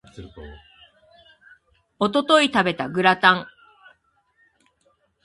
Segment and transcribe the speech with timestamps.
[1.99, 3.47] 一昨日食べたグラタン